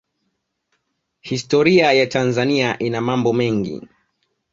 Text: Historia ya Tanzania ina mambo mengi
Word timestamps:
Historia 1.21 1.93
ya 1.93 2.07
Tanzania 2.09 2.79
ina 2.79 3.01
mambo 3.01 3.33
mengi 3.33 3.87